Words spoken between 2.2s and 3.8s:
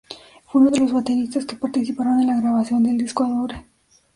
en la grabación del disco Adore.